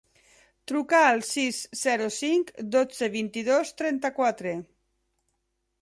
[0.71, 4.59] Truca al sis, zero, cinc, dotze, vint-i-dos, trenta-quatre.